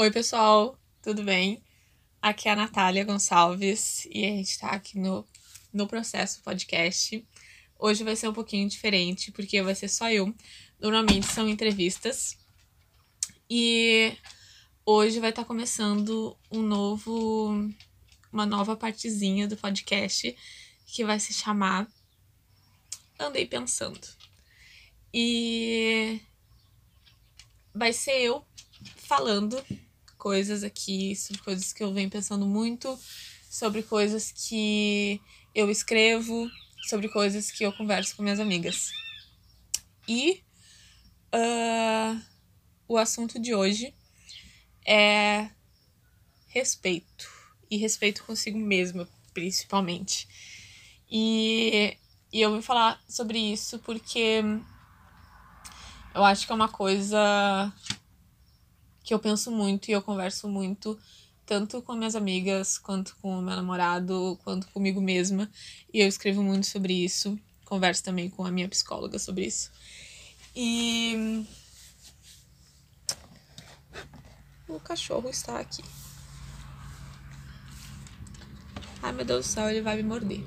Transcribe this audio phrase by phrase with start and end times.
[0.00, 1.62] Oi, pessoal, tudo bem?
[2.22, 5.28] Aqui é a Natália Gonçalves e a gente tá aqui no,
[5.70, 7.22] no Processo Podcast.
[7.78, 10.34] Hoje vai ser um pouquinho diferente, porque vai ser só eu.
[10.80, 12.38] Normalmente são entrevistas.
[13.50, 14.16] E
[14.86, 17.70] hoje vai estar tá começando um novo.
[18.32, 20.34] uma nova partezinha do podcast
[20.86, 21.86] que vai se chamar
[23.18, 24.08] Andei Pensando.
[25.12, 26.18] E
[27.74, 28.42] vai ser eu
[28.96, 29.62] falando
[30.20, 32.96] coisas aqui, sobre coisas que eu venho pensando muito,
[33.48, 35.20] sobre coisas que
[35.54, 36.48] eu escrevo,
[36.88, 38.92] sobre coisas que eu converso com minhas amigas.
[40.06, 40.42] E
[41.34, 42.20] uh,
[42.86, 43.94] o assunto de hoje
[44.86, 45.50] é
[46.48, 47.28] respeito.
[47.70, 50.28] E respeito consigo mesma, principalmente.
[51.10, 51.96] E,
[52.32, 54.42] e eu vim falar sobre isso porque
[56.14, 57.72] eu acho que é uma coisa
[59.10, 60.96] que eu penso muito e eu converso muito,
[61.44, 65.50] tanto com minhas amigas, quanto com o meu namorado, quanto comigo mesma.
[65.92, 67.36] E eu escrevo muito sobre isso.
[67.64, 69.72] Converso também com a minha psicóloga sobre isso.
[70.54, 71.44] E.
[74.68, 75.82] O cachorro está aqui.
[79.02, 80.44] Ai meu Deus do céu, ele vai me morder.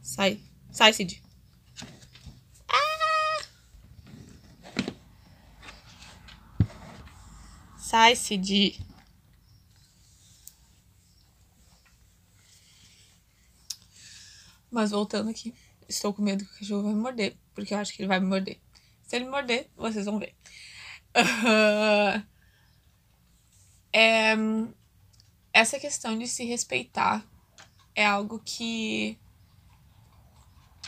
[0.00, 0.40] Sai.
[0.70, 1.20] Sai, Cid.
[7.92, 8.80] Sai, Cid.
[14.70, 15.54] Mas voltando aqui,
[15.86, 18.18] estou com medo que o cachorro vai me morder, porque eu acho que ele vai
[18.18, 18.58] me morder.
[19.02, 20.34] Se ele me morder, vocês vão ver.
[21.14, 22.24] Uh,
[23.92, 24.32] é,
[25.52, 27.22] essa questão de se respeitar
[27.94, 29.18] é algo que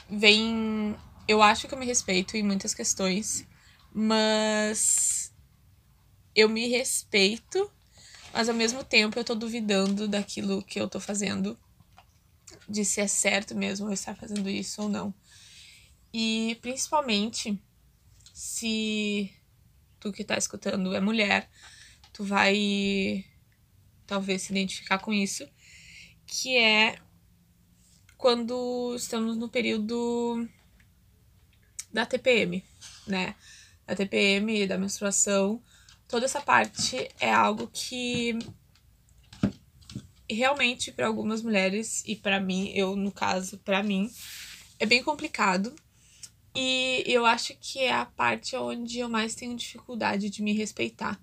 [0.09, 0.97] vem.
[1.29, 3.47] Eu acho que eu me respeito em muitas questões,
[3.93, 5.24] mas
[6.35, 7.71] eu me respeito,
[8.33, 11.59] mas ao mesmo tempo eu tô duvidando daquilo que eu tô fazendo,
[12.69, 15.15] de se é certo mesmo eu estar fazendo isso ou não.
[16.13, 17.59] E principalmente
[18.33, 19.33] se
[20.01, 21.49] tu que tá escutando é mulher,
[22.13, 23.25] tu vai
[24.07, 25.49] talvez se identificar com isso,
[26.27, 26.99] que é
[28.19, 30.49] quando estamos no período
[31.93, 32.65] da TPM,
[33.07, 33.35] né?
[33.87, 35.63] Da TPM, da menstruação,
[36.09, 38.39] toda essa parte é algo que
[40.29, 44.11] realmente para algumas mulheres e para mim, eu no caso, para mim,
[44.79, 45.75] é bem complicado.
[46.55, 51.21] E eu acho que é a parte onde eu mais tenho dificuldade de me respeitar.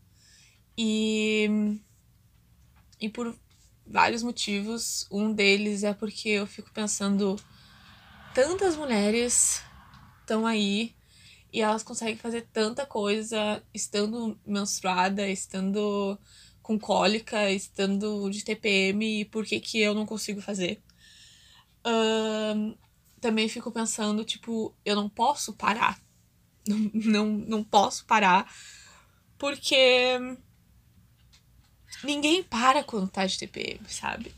[0.77, 1.79] E
[2.99, 3.35] e por
[3.87, 7.35] vários motivos, um deles é porque eu fico pensando
[8.33, 9.61] tantas mulheres
[10.21, 10.93] estão aí
[11.51, 16.17] e elas conseguem fazer tanta coisa estando menstruada, estando
[16.61, 20.81] com cólica, estando de TPM, e por que, que eu não consigo fazer?
[21.85, 22.77] Uh,
[23.19, 25.99] também fico pensando, tipo, eu não posso parar.
[26.67, 28.47] Não, não, não posso parar,
[29.35, 30.19] porque
[32.03, 34.31] ninguém para quando tá de TPM, sabe?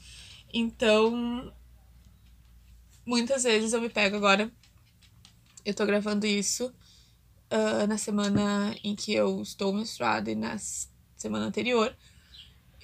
[0.54, 1.54] Então,
[3.06, 4.50] muitas vezes eu me pego agora.
[5.66, 6.74] Eu tô gravando isso
[7.54, 10.58] uh, na semana em que eu estou menstruada e na
[11.16, 11.96] semana anterior,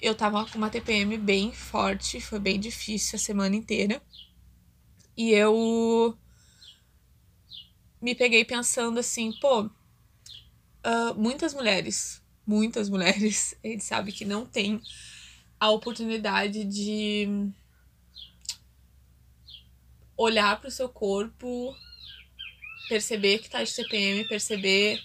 [0.00, 4.00] eu tava com uma TPM bem forte, foi bem difícil a semana inteira.
[5.16, 6.16] E eu
[8.00, 14.46] me peguei pensando assim, pô, uh, muitas mulheres, muitas mulheres, a gente sabe que não
[14.46, 14.80] tem
[15.58, 17.50] a oportunidade de
[20.16, 21.74] olhar para o seu corpo
[22.90, 25.00] perceber que tá de TPM, perceber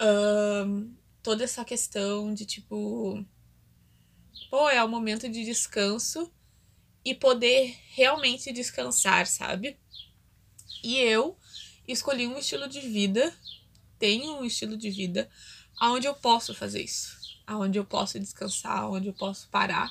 [0.00, 0.90] uh,
[1.22, 3.22] toda essa questão de tipo.
[4.48, 6.32] Pô, é o momento de descanso
[7.04, 9.78] e poder realmente descansar, sabe?
[10.82, 11.36] E eu
[11.86, 13.30] escolhi um estilo de vida,
[13.98, 15.28] tenho um estilo de vida
[15.82, 17.14] onde eu posso fazer isso,
[17.46, 19.90] onde eu posso descansar, onde eu posso parar.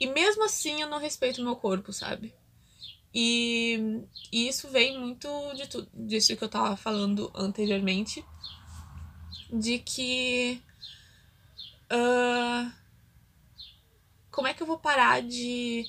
[0.00, 2.34] E mesmo assim eu não respeito o meu corpo, sabe?
[3.20, 8.24] E, e isso vem muito de tudo disso que eu tava falando anteriormente.
[9.52, 10.62] De que.
[11.92, 12.70] Uh,
[14.30, 15.84] como é que eu vou parar de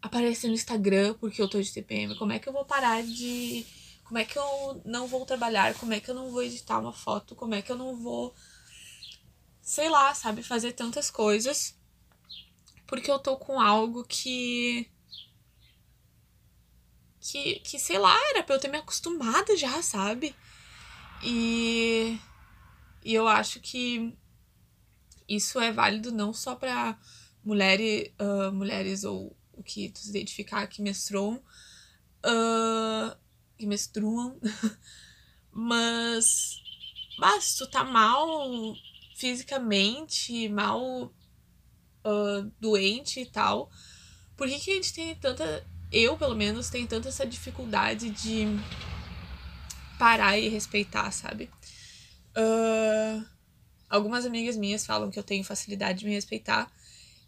[0.00, 2.16] aparecer no Instagram porque eu tô de TPM?
[2.16, 3.66] Como é que eu vou parar de.
[4.04, 5.74] Como é que eu não vou trabalhar?
[5.74, 7.34] Como é que eu não vou editar uma foto?
[7.34, 8.34] Como é que eu não vou.
[9.60, 10.42] Sei lá, sabe?
[10.42, 11.78] Fazer tantas coisas.
[12.86, 14.90] Porque eu tô com algo que
[17.32, 20.34] que, que sei lá, era pra eu ter me acostumado já, sabe?
[21.22, 22.18] E.
[23.04, 24.16] e eu acho que
[25.28, 26.98] isso é válido não só para
[27.44, 31.42] mulheres, uh, mulheres ou o que tu se identificar que menstruam,
[32.24, 33.16] uh,
[33.56, 34.38] que menstruam,
[35.50, 36.60] mas,
[37.18, 38.74] mas tu tá mal
[39.16, 41.12] fisicamente, mal
[42.04, 43.70] uh, doente e tal,
[44.36, 45.66] por que, que a gente tem tanta.
[45.90, 48.46] Eu, pelo menos, tenho tanta essa dificuldade de
[49.98, 51.50] parar e respeitar, sabe?
[52.36, 53.24] Uh,
[53.88, 56.70] algumas amigas minhas falam que eu tenho facilidade de me respeitar.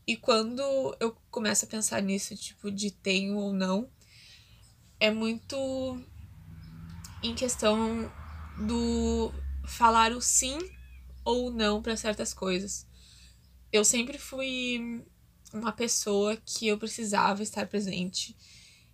[0.07, 0.63] E quando
[0.99, 3.89] eu começo a pensar nisso, tipo, de tenho ou não,
[4.99, 5.57] é muito
[7.23, 8.11] em questão
[8.59, 9.33] do
[9.65, 10.59] falar o sim
[11.25, 12.87] ou não para certas coisas.
[13.73, 15.05] Eu sempre fui
[15.53, 18.37] uma pessoa que eu precisava estar presente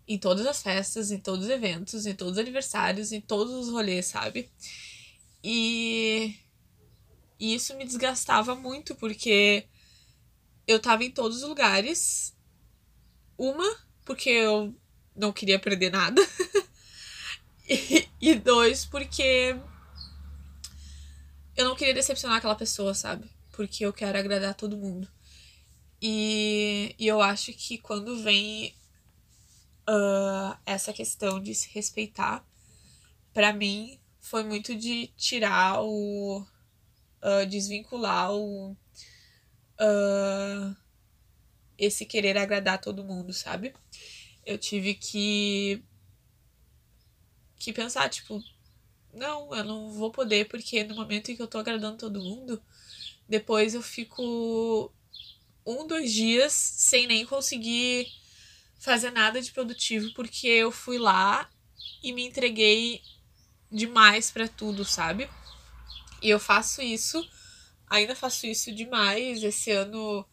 [0.06, 3.68] em todas as festas, em todos os eventos, em todos os aniversários, em todos os
[3.70, 4.50] rolês, sabe?
[5.42, 6.34] E,
[7.38, 9.66] e isso me desgastava muito porque
[10.66, 12.34] eu tava em todos os lugares.
[13.36, 14.74] Uma, porque eu
[15.16, 16.20] não queria perder nada.
[17.68, 19.56] e, e dois, porque
[21.56, 23.30] eu não queria decepcionar aquela pessoa, sabe?
[23.52, 25.08] Porque eu quero agradar todo mundo.
[26.06, 28.74] E, e eu acho que quando vem
[29.88, 32.46] uh, essa questão de se respeitar,
[33.32, 36.46] para mim foi muito de tirar o.
[37.22, 38.72] Uh, desvincular o.
[39.80, 40.76] Uh,
[41.78, 43.72] esse querer agradar todo mundo, sabe?
[44.44, 45.82] Eu tive que.
[47.56, 48.44] que pensar, tipo,
[49.10, 52.62] não, eu não vou poder, porque no momento em que eu tô agradando todo mundo,
[53.26, 54.92] depois eu fico
[55.66, 58.06] um, dois dias sem nem conseguir
[58.78, 61.48] fazer nada de produtivo, porque eu fui lá
[62.02, 63.00] e me entreguei
[63.70, 65.28] demais para tudo, sabe?
[66.22, 67.26] E eu faço isso,
[67.88, 69.42] ainda faço isso demais.
[69.42, 70.26] Esse ano,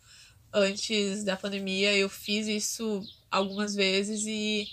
[0.54, 4.68] antes da pandemia, eu fiz isso algumas vezes e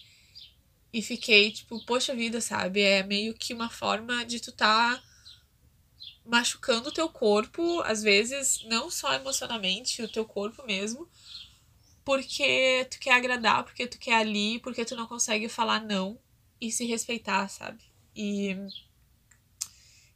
[0.92, 2.80] e fiquei tipo, poxa vida, sabe?
[2.80, 5.02] É meio que uma forma de tu tá
[6.28, 11.08] machucando o teu corpo, às vezes, não só emocionalmente, o teu corpo mesmo,
[12.04, 16.18] porque tu quer agradar, porque tu quer ali, porque tu não consegue falar não
[16.60, 17.82] e se respeitar, sabe?
[18.14, 18.56] E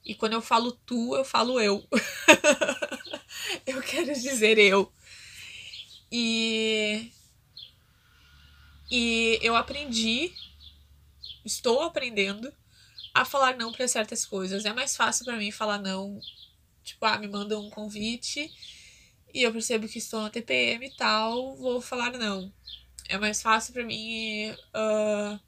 [0.04, 1.86] e quando eu falo tu, eu falo eu.
[3.66, 4.92] eu quero dizer eu.
[6.10, 7.10] E
[8.90, 10.30] e eu aprendi
[11.44, 12.52] estou aprendendo
[13.14, 14.64] a falar não para certas coisas.
[14.64, 16.20] É mais fácil para mim falar não,
[16.82, 18.50] tipo, ah, me manda um convite
[19.34, 22.52] e eu percebo que estou na TPM e tal, vou falar não.
[23.08, 25.40] É mais fácil para mim, uh,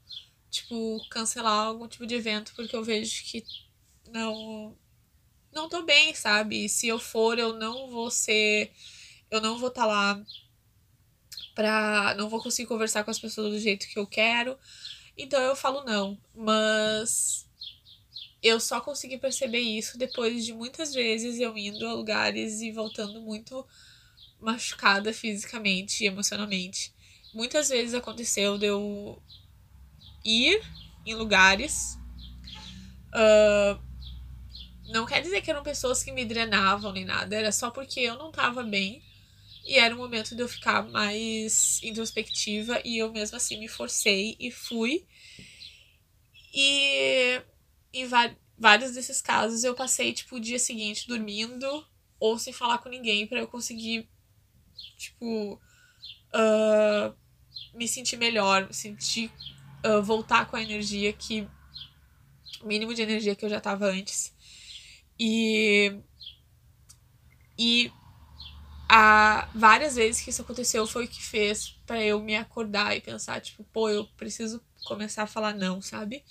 [0.49, 3.43] tipo, cancelar algum tipo de evento porque eu vejo que
[4.07, 4.75] não
[5.53, 6.67] não tô bem, sabe?
[6.67, 8.71] Se eu for, eu não vou ser
[9.31, 10.25] eu não vou estar tá lá
[11.55, 14.57] pra não vou conseguir conversar com as pessoas do jeito que eu quero.
[15.17, 17.44] Então eu falo não, mas
[18.45, 23.19] eu só consegui perceber isso depois de muitas vezes eu indo a lugares e voltando
[23.19, 23.65] muito
[24.39, 26.93] machucada fisicamente e emocionalmente.
[27.33, 29.19] Muitas vezes aconteceu de eu
[30.23, 30.61] ir
[31.07, 31.97] em lugares.
[33.07, 33.81] Uh,
[34.89, 38.15] não quer dizer que eram pessoas que me drenavam nem nada, era só porque eu
[38.15, 39.01] não tava bem
[39.65, 44.35] e era um momento de eu ficar mais introspectiva e eu mesmo assim me forcei
[44.39, 45.03] e fui.
[46.53, 47.41] E
[48.01, 48.07] em
[48.57, 51.85] vários desses casos eu passei tipo o dia seguinte dormindo
[52.19, 54.07] ou sem falar com ninguém para eu conseguir
[54.97, 55.59] tipo
[56.33, 57.15] uh,
[57.73, 59.31] me sentir melhor, me sentir
[59.85, 61.47] uh, voltar com a energia que
[62.61, 64.33] o mínimo de energia que eu já tava antes.
[65.19, 65.97] E
[67.57, 67.91] e
[68.89, 73.01] a várias vezes que isso aconteceu foi o que fez para eu me acordar e
[73.01, 76.23] pensar, tipo, pô, eu preciso começar a falar não, sabe?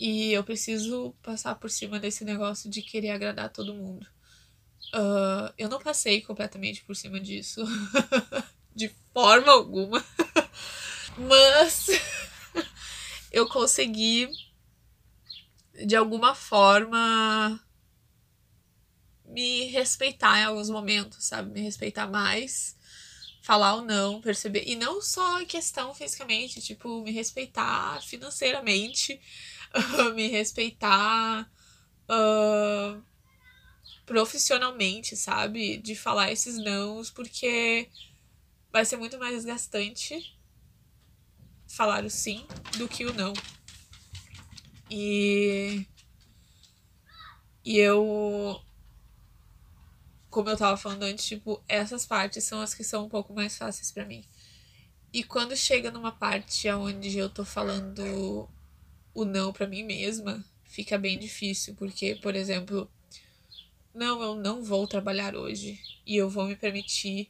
[0.00, 4.06] E eu preciso passar por cima desse negócio de querer agradar todo mundo.
[4.94, 7.62] Uh, eu não passei completamente por cima disso.
[8.74, 10.02] de forma alguma.
[11.18, 11.88] Mas
[13.30, 14.30] eu consegui,
[15.86, 17.60] de alguma forma,
[19.26, 21.52] me respeitar em alguns momentos, sabe?
[21.52, 22.74] Me respeitar mais,
[23.42, 24.64] falar ou não, perceber.
[24.66, 29.20] E não só questão fisicamente, tipo, me respeitar financeiramente,
[30.14, 31.50] me respeitar
[32.08, 33.02] uh,
[34.06, 35.76] profissionalmente, sabe?
[35.78, 37.88] De falar esses nãos, porque
[38.72, 40.36] vai ser muito mais desgastante
[41.68, 42.46] falar o sim
[42.76, 43.32] do que o não.
[44.90, 45.86] E.
[47.64, 48.60] E eu
[50.30, 53.58] como eu tava falando antes, tipo, essas partes são as que são um pouco mais
[53.58, 54.24] fáceis para mim.
[55.12, 58.48] E quando chega numa parte onde eu tô falando
[59.14, 62.90] o não para mim mesma, fica bem difícil, porque, por exemplo,
[63.94, 67.28] não, eu não vou trabalhar hoje e eu vou me permitir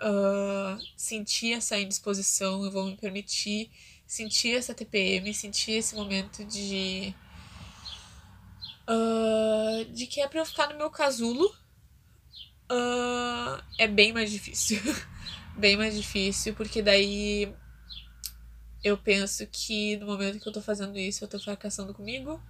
[0.00, 3.70] uh, sentir essa indisposição, eu vou me permitir
[4.06, 7.14] sentir essa TPM, sentir esse momento de.
[8.88, 11.46] Uh, de que é pra eu ficar no meu casulo.
[12.70, 14.80] Uh, é bem mais difícil.
[15.56, 17.52] bem mais difícil, porque daí
[18.82, 22.40] eu penso que no momento que eu tô fazendo isso, eu tô fracassando comigo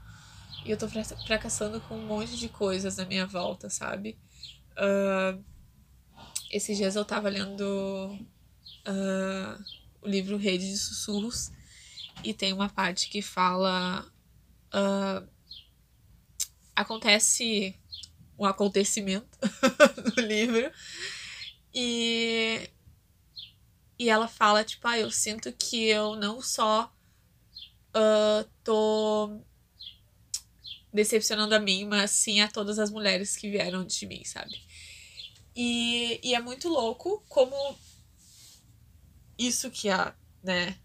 [0.64, 4.18] e eu tô fracassando com um monte de coisas na minha volta, sabe?
[4.73, 5.42] Uh,
[6.50, 7.62] esses dias eu tava lendo
[8.87, 9.64] uh,
[10.02, 11.50] o livro Rede de Sussurros
[12.23, 14.06] e tem uma parte que fala.
[14.68, 15.26] Uh,
[16.76, 17.75] acontece
[18.38, 19.26] um acontecimento
[20.16, 20.70] no livro
[21.75, 22.70] e
[23.99, 26.93] e ela fala, tipo, ah, eu sinto que eu não só
[27.88, 29.40] uh, tô
[30.93, 34.62] decepcionando a mim, mas sim a todas as mulheres que vieram de mim, sabe?
[35.55, 37.55] E, e é muito louco como
[39.37, 40.78] isso que a, né,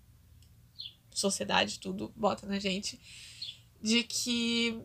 [1.11, 2.99] sociedade, tudo bota na gente,
[3.81, 4.81] de que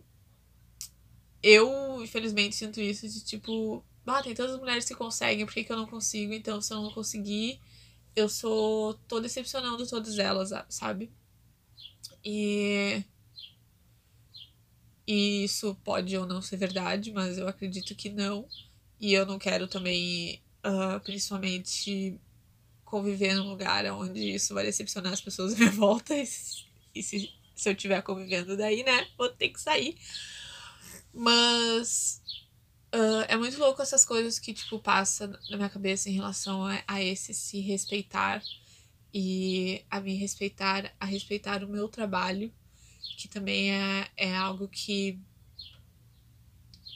[1.42, 5.64] eu, infelizmente, sinto isso de tipo, ah, tem todas as mulheres que conseguem, por que,
[5.64, 6.32] que eu não consigo?
[6.32, 7.60] Então, se eu não conseguir,
[8.14, 8.94] eu sou.
[9.06, 11.10] tô decepcionando todas elas, sabe?
[12.24, 13.02] E.
[15.06, 18.46] E isso pode ou não ser verdade, mas eu acredito que não.
[19.00, 22.20] E eu não quero também, uh, principalmente,
[22.84, 26.14] conviver num lugar onde isso vai decepcionar as pessoas à minha volta.
[26.14, 29.96] E, se, se, eu estiver convivendo daí, né, vou ter que sair.
[31.14, 32.20] Mas
[33.48, 37.60] muito louco essas coisas que, tipo, passa na minha cabeça em relação a, esse se
[37.60, 38.42] respeitar
[39.12, 42.52] e a me respeitar, a respeitar o meu trabalho,
[43.16, 45.18] que também é, é algo que.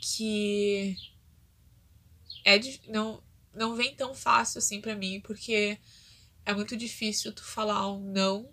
[0.02, 0.94] que.
[2.44, 3.22] É, não,
[3.54, 5.78] não vem tão fácil assim para mim, porque
[6.44, 8.50] é muito difícil tu falar um não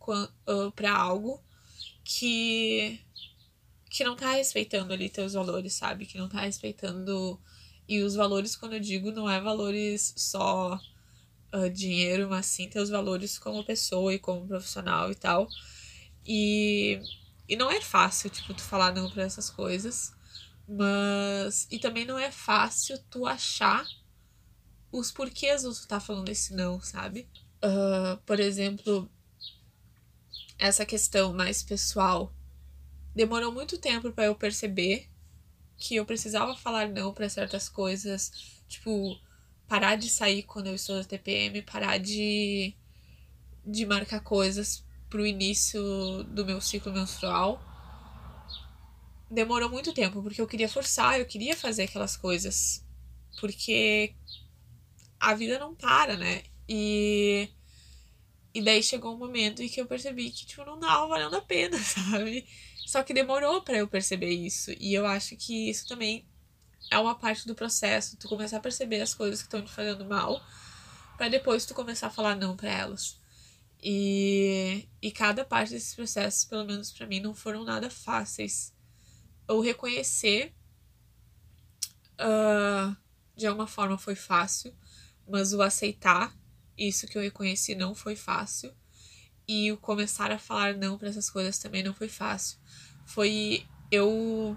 [0.00, 1.40] uh, pra algo
[2.02, 2.98] que
[3.96, 6.04] que não tá respeitando ali teus valores, sabe?
[6.04, 7.40] Que não tá respeitando.
[7.88, 10.78] E os valores, quando eu digo, não é valores só
[11.54, 15.48] uh, dinheiro, mas sim teus valores como pessoa e como profissional e tal.
[16.26, 17.00] E,
[17.48, 20.12] e não é fácil, tipo, tu falar não pra essas coisas.
[20.68, 21.66] Mas.
[21.70, 23.86] E também não é fácil tu achar
[24.92, 27.26] os porquês tu tá falando esse não, sabe?
[27.64, 29.10] Uh, por exemplo,
[30.58, 32.35] essa questão mais pessoal
[33.16, 35.08] demorou muito tempo para eu perceber
[35.78, 38.30] que eu precisava falar não para certas coisas,
[38.68, 39.18] tipo,
[39.66, 42.74] parar de sair quando eu estou na TPM, parar de
[43.64, 45.82] de marcar coisas pro início
[46.24, 47.60] do meu ciclo menstrual.
[49.30, 52.84] Demorou muito tempo, porque eu queria forçar, eu queria fazer aquelas coisas.
[53.40, 54.14] Porque
[55.18, 56.42] a vida não para, né?
[56.68, 57.48] E
[58.54, 61.42] e daí chegou um momento em que eu percebi que tipo não dava valendo a
[61.42, 62.46] pena, sabe?
[62.86, 64.70] Só que demorou para eu perceber isso.
[64.78, 66.24] E eu acho que isso também
[66.88, 70.04] é uma parte do processo, tu começar a perceber as coisas que estão te fazendo
[70.04, 70.40] mal,
[71.16, 73.20] para depois tu começar a falar não para elas.
[73.82, 78.72] E, e cada parte desses processos, pelo menos para mim, não foram nada fáceis.
[79.48, 80.54] Ou reconhecer,
[82.20, 82.96] uh,
[83.34, 84.72] de alguma forma foi fácil,
[85.28, 86.32] mas o aceitar
[86.78, 88.72] isso que eu reconheci não foi fácil.
[89.48, 92.58] E o começar a falar não para essas coisas também não foi fácil.
[93.06, 94.56] Foi eu,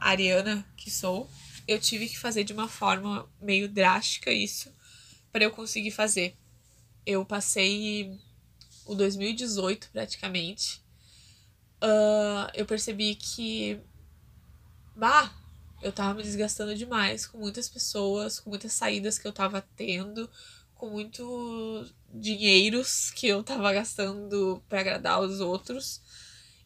[0.00, 1.28] Ariana, que sou,
[1.66, 4.72] eu tive que fazer de uma forma meio drástica isso
[5.30, 6.34] para eu conseguir fazer.
[7.04, 8.18] Eu passei
[8.86, 10.82] o 2018 praticamente.
[11.82, 13.78] Uh, eu percebi que.
[14.96, 15.30] Bah,
[15.82, 20.28] eu tava me desgastando demais com muitas pessoas, com muitas saídas que eu tava tendo,
[20.74, 26.00] com muitos dinheiros que eu tava gastando para agradar os outros.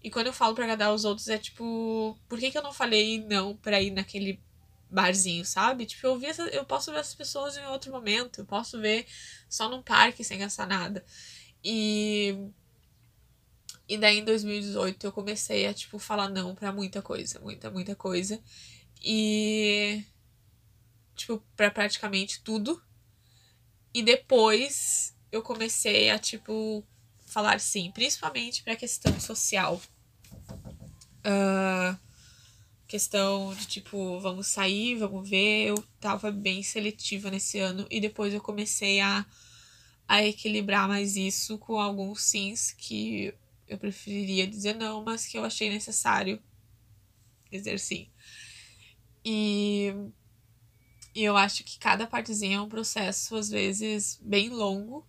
[0.02, 2.72] E quando eu falo para agradar os outros, é tipo, por que, que eu não
[2.72, 4.40] falei não pra ir naquele
[4.90, 5.86] barzinho, sabe?
[5.86, 9.06] Tipo, eu, vi essa, eu posso ver essas pessoas em outro momento, eu posso ver
[9.48, 11.04] só num parque sem gastar nada.
[11.64, 12.36] E.
[13.88, 17.94] E daí em 2018 eu comecei a, tipo, falar não pra muita coisa, muita, muita
[17.94, 18.42] coisa.
[19.02, 20.04] E.
[21.14, 22.82] Tipo, pra praticamente tudo.
[23.94, 26.84] E depois eu comecei a, tipo,
[27.32, 29.80] falar sim, principalmente pra questão social.
[31.24, 31.96] Uh,
[32.86, 35.68] questão de tipo, vamos sair, vamos ver.
[35.68, 39.24] Eu tava bem seletiva nesse ano e depois eu comecei a,
[40.06, 43.34] a equilibrar mais isso com alguns sims que
[43.66, 46.38] eu preferiria dizer não, mas que eu achei necessário
[47.50, 48.08] dizer sim.
[49.24, 49.94] E,
[51.14, 55.06] e eu acho que cada partezinha é um processo, às vezes, bem longo.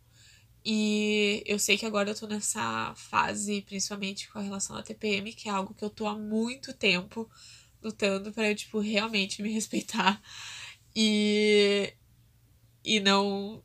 [0.65, 5.33] E eu sei que agora eu tô nessa fase, principalmente com a relação à TPM,
[5.33, 7.29] que é algo que eu tô há muito tempo
[7.81, 10.21] lutando para eu, tipo, realmente me respeitar.
[10.95, 11.93] E.
[12.83, 13.63] E não.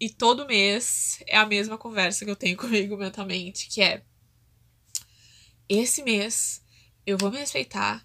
[0.00, 4.02] E todo mês é a mesma conversa que eu tenho comigo mentalmente, que é.
[5.68, 6.62] Esse mês
[7.06, 8.04] eu vou me respeitar,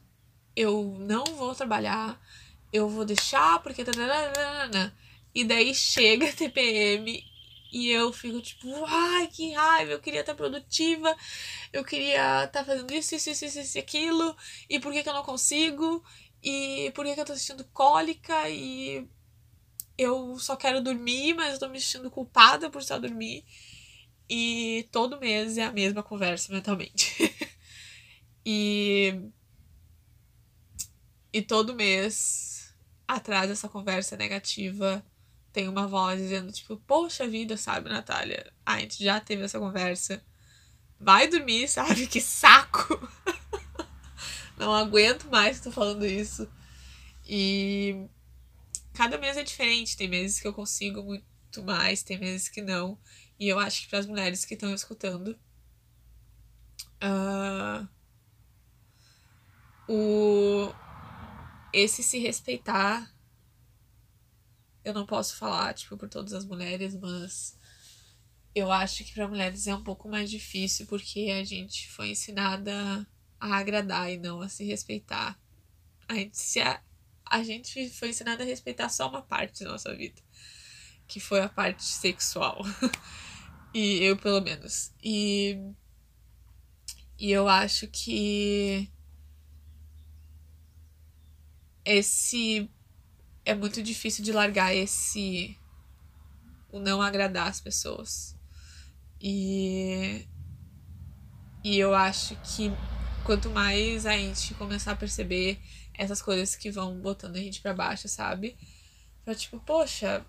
[0.55, 2.21] eu não vou trabalhar,
[2.71, 3.83] eu vou deixar porque.
[5.33, 7.23] E daí chega a TPM
[7.75, 11.13] e eu fico tipo, ai, que raiva, eu queria estar produtiva,
[11.73, 14.33] eu queria estar fazendo isso, isso, isso, isso, isso aquilo,
[14.69, 16.01] e por que, que eu não consigo?
[16.41, 18.49] E por que, que eu tô sentindo cólica?
[18.49, 19.05] E
[19.97, 23.43] eu só quero dormir, mas eu tô me sentindo culpada por só dormir.
[24.29, 27.13] E todo mês é a mesma conversa mentalmente.
[28.45, 29.19] e.
[31.33, 32.73] E todo mês,
[33.05, 35.05] atrás dessa conversa negativa,
[35.55, 38.51] tem uma voz dizendo, tipo, poxa vida, sabe, Natália?
[38.65, 40.21] a gente já teve essa conversa.
[40.99, 42.07] Vai dormir, sabe?
[42.11, 42.99] Que saco!
[44.59, 46.45] Não aguento mais que tô falando isso.
[47.25, 48.05] E
[48.93, 49.95] cada mês é diferente.
[49.95, 52.99] Tem meses que eu consigo muito mais, tem meses que não.
[53.39, 55.39] E eu acho que para as mulheres que estão escutando,
[57.01, 57.87] uh,
[59.87, 60.73] o
[61.71, 63.14] esse se respeitar
[64.85, 67.57] eu não posso falar, tipo, por todas as mulheres, mas
[68.53, 73.05] eu acho que para mulheres é um pouco mais difícil porque a gente foi ensinada
[73.39, 75.37] a agradar e não a se respeitar.
[76.07, 76.81] A gente, se a,
[77.25, 80.21] a gente foi ensinada a respeitar só uma parte da nossa vida,
[81.07, 82.61] que foi a parte sexual.
[83.73, 84.93] e eu, pelo menos.
[85.03, 85.59] E,
[87.17, 88.89] e eu acho que
[91.83, 92.69] esse
[93.45, 95.57] é muito difícil de largar esse.
[96.71, 98.35] o não agradar as pessoas.
[99.21, 100.25] E.
[101.63, 102.71] E eu acho que
[103.23, 105.59] quanto mais a gente começar a perceber
[105.93, 108.57] essas coisas que vão botando a gente para baixo, sabe?
[109.23, 110.23] Pra tipo, poxa,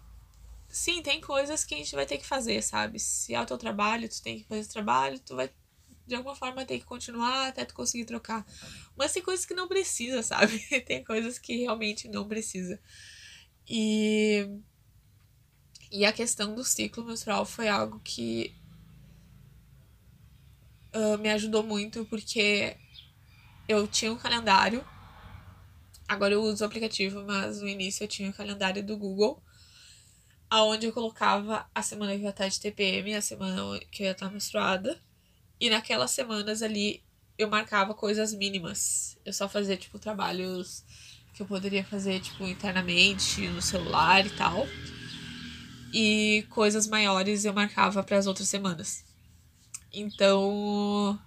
[0.68, 2.98] sim, tem coisas que a gente vai ter que fazer, sabe?
[2.98, 5.50] Se é o teu trabalho, tu tem que fazer esse trabalho, tu vai
[6.06, 8.46] de alguma forma ter que continuar até tu conseguir trocar.
[8.96, 10.58] Mas tem coisas que não precisa, sabe?
[10.86, 12.80] tem coisas que realmente não precisa.
[13.68, 14.48] E
[15.90, 18.54] e a questão do ciclo menstrual foi algo que
[20.94, 22.76] uh, me ajudou muito porque
[23.68, 24.84] eu tinha um calendário.
[26.08, 29.42] Agora eu uso o aplicativo, mas no início eu tinha o um calendário do Google,
[30.48, 34.06] aonde eu colocava a semana que eu ia estar de TPM, a semana que eu
[34.06, 35.00] ia estar menstruada.
[35.60, 37.02] E naquelas semanas ali
[37.38, 39.18] eu marcava coisas mínimas.
[39.24, 40.84] Eu só fazia, tipo, trabalhos
[41.34, 44.66] que eu poderia fazer, tipo, internamente, no celular e tal.
[45.92, 49.04] E coisas maiores eu marcava para as outras semanas.
[49.92, 51.18] Então,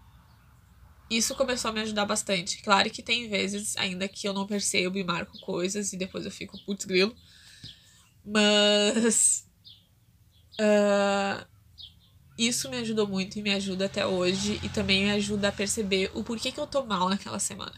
[1.09, 2.61] isso começou a me ajudar bastante.
[2.61, 6.31] Claro que tem vezes ainda que eu não percebo e marco coisas e depois eu
[6.31, 7.15] fico, putz, grilo.
[8.23, 9.47] Mas.
[10.59, 11.45] Uh,
[12.47, 14.59] isso me ajudou muito e me ajuda até hoje.
[14.63, 17.73] E também me ajuda a perceber o porquê que eu tô mal naquela semana.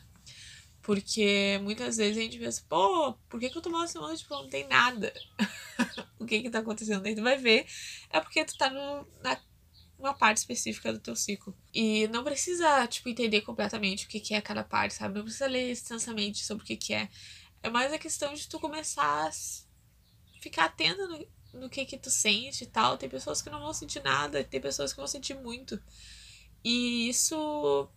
[0.81, 4.15] Porque muitas vezes a gente pensa, pô, por que, que eu tô mal semana?
[4.15, 5.13] Tipo, não tem nada.
[6.19, 7.05] o que que tá acontecendo?
[7.05, 7.65] Aí tu vai ver,
[8.09, 9.07] é porque tu tá no,
[10.01, 11.55] na parte específica do teu ciclo.
[11.73, 15.15] E não precisa, tipo, entender completamente o que, que é cada parte, sabe?
[15.15, 17.09] Não precisa ler extensamente sobre o que, que é.
[17.63, 19.31] É mais a questão de tu começar a
[20.41, 22.97] ficar atento no, no que que tu sente e tal.
[22.97, 25.81] Tem pessoas que não vão sentir nada, tem pessoas que vão sentir muito.
[26.63, 27.87] E isso,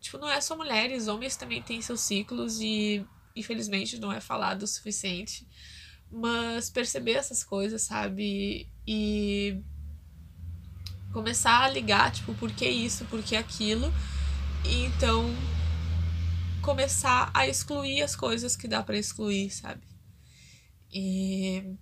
[0.00, 4.62] tipo, não é só mulheres, homens também têm seus ciclos e infelizmente não é falado
[4.62, 5.46] o suficiente.
[6.10, 8.68] Mas perceber essas coisas, sabe?
[8.86, 9.60] E
[11.12, 13.92] começar a ligar, tipo, por que isso, por que aquilo.
[14.64, 15.24] E então
[16.62, 19.82] começar a excluir as coisas que dá para excluir, sabe?
[20.92, 21.76] E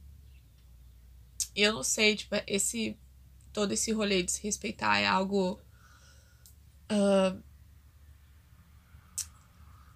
[1.54, 2.98] eu não sei, tipo, esse
[3.52, 5.60] todo esse rolê de se respeitar é algo
[6.90, 7.42] uh,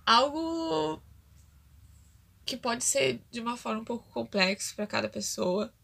[0.07, 1.03] algo
[2.47, 5.75] que pode ser de uma forma um pouco complexo para cada pessoa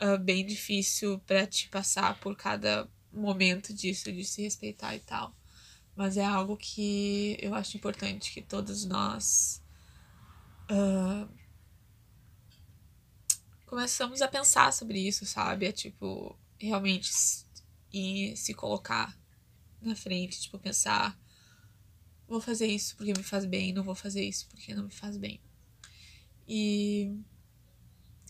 [0.00, 5.34] uh, bem difícil para te passar por cada momento disso, de se respeitar e tal.
[5.96, 9.62] mas é algo que eu acho importante que todos nós
[10.70, 11.28] uh,
[13.66, 15.66] começamos a pensar sobre isso, sabe?
[15.66, 17.10] É tipo, realmente
[17.92, 19.16] e se colocar
[19.80, 21.18] na frente, tipo, pensar,
[22.26, 25.16] vou fazer isso porque me faz bem, não vou fazer isso porque não me faz
[25.16, 25.40] bem.
[26.48, 27.14] E,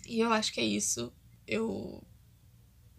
[0.07, 1.12] e eu acho que é isso.
[1.46, 2.03] Eu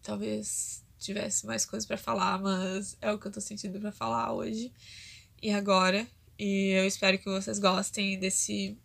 [0.01, 4.33] talvez tivesse mais coisas para falar, mas é o que eu tô sentindo para falar
[4.33, 4.71] hoje
[5.41, 6.07] e agora.
[6.39, 8.77] E eu espero que vocês gostem desse.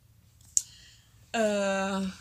[1.35, 2.13] Uh,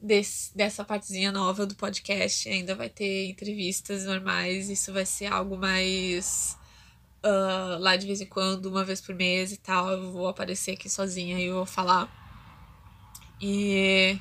[0.00, 2.48] desse, dessa partezinha nova do podcast.
[2.48, 4.70] Ainda vai ter entrevistas normais.
[4.70, 6.56] Isso vai ser algo mais.
[7.24, 9.90] Uh, lá de vez em quando, uma vez por mês e tal.
[9.90, 12.08] Eu vou aparecer aqui sozinha e vou falar.
[13.40, 14.18] E.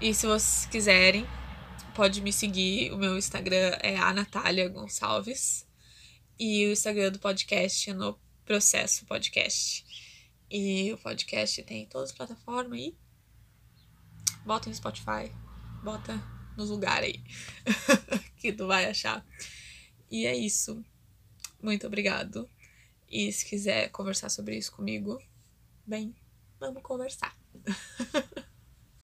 [0.00, 1.26] E se vocês quiserem,
[1.94, 2.92] pode me seguir.
[2.92, 5.66] O meu Instagram é a Natália Gonçalves.
[6.38, 9.84] E o Instagram do podcast é no Processo Podcast.
[10.50, 12.94] E o podcast tem todas as plataformas aí
[14.48, 15.30] bota no Spotify,
[15.84, 16.18] bota
[16.56, 17.22] nos lugares aí
[18.38, 19.22] que tu vai achar.
[20.10, 20.82] E é isso.
[21.62, 22.48] Muito obrigado.
[23.10, 25.22] E se quiser conversar sobre isso comigo,
[25.86, 26.16] bem,
[26.58, 27.36] vamos conversar.